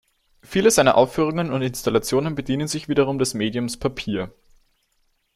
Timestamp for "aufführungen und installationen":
0.97-2.33